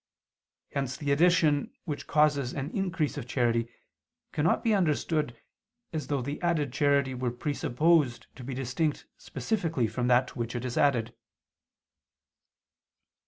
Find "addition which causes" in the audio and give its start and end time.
1.11-2.53